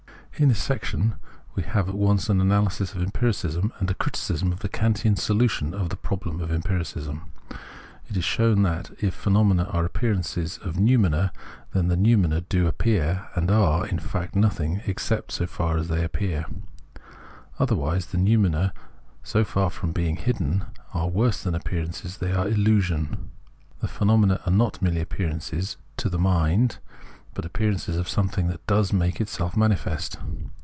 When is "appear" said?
12.65-13.27, 16.03-16.47